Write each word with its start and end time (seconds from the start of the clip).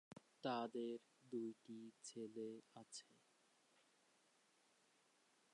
তাদের 0.43 0.95
দুইটি 1.31 1.77
ছেলে 2.03 2.47
আছে। 2.75 3.09